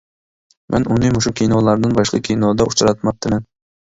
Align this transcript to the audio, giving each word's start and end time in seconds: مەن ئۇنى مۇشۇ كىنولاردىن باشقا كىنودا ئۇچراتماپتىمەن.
مەن 0.75 0.87
ئۇنى 0.95 1.11
مۇشۇ 1.17 1.33
كىنولاردىن 1.41 1.93
باشقا 1.99 2.21
كىنودا 2.29 2.67
ئۇچراتماپتىمەن. 2.71 3.47